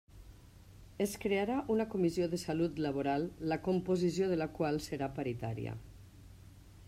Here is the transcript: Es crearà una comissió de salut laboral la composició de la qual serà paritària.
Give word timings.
Es 1.05 1.11
crearà 1.25 1.57
una 1.73 1.85
comissió 1.91 2.29
de 2.31 2.39
salut 2.45 2.81
laboral 2.85 3.27
la 3.53 3.59
composició 3.69 4.29
de 4.33 4.41
la 4.45 4.47
qual 4.61 4.83
serà 4.87 5.11
paritària. 5.19 5.77